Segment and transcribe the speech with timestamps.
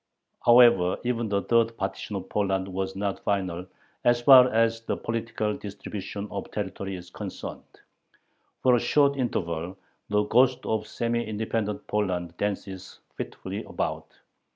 [0.43, 3.67] However, even the third partition of Poland was not final
[4.03, 7.61] as far as the political distribution of territory is concerned.
[8.63, 9.77] For a short interval
[10.09, 14.07] the ghost of a semi independent Poland dances fitfully about.